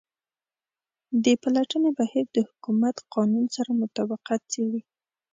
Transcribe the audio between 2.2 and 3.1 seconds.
د حکومت